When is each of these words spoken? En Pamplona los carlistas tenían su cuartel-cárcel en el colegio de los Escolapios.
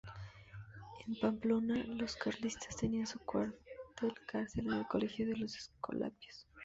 En 1.05 1.13
Pamplona 1.19 1.83
los 1.85 2.15
carlistas 2.15 2.75
tenían 2.75 3.05
su 3.05 3.19
cuartel-cárcel 3.19 4.65
en 4.65 4.79
el 4.79 4.87
colegio 4.87 5.27
de 5.27 5.37
los 5.37 5.55
Escolapios. 5.55 6.47